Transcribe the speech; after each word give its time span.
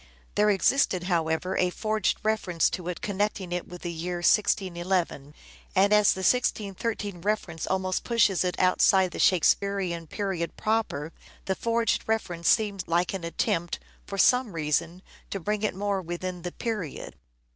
There 0.33 0.49
existed, 0.49 1.03
however, 1.03 1.55
a 1.57 1.69
forged 1.69 2.17
reference 2.23 2.71
to 2.71 2.87
it 2.87 3.01
connecting 3.01 3.51
it 3.51 3.67
with 3.67 3.83
the 3.83 3.91
year 3.91 4.15
1611; 4.15 5.35
and 5.75 5.93
as 5.93 6.13
the 6.13 6.21
1613 6.21 7.21
reference 7.21 7.67
almost 7.67 8.03
pushes 8.03 8.43
it 8.43 8.57
outside 8.57 9.11
the 9.11 9.19
Shakespearean 9.19 10.07
period 10.07 10.57
proper, 10.57 11.13
the 11.45 11.53
forged 11.53 12.03
reference 12.07 12.47
seems 12.49 12.87
like 12.87 13.13
an 13.13 13.23
attempt, 13.23 13.77
for 14.07 14.17
some 14.17 14.53
reason, 14.53 15.03
to 15.29 15.39
bring 15.39 15.61
it 15.61 15.75
more 15.75 16.01
within 16.01 16.41
the 16.41 16.51
period. 16.51 17.15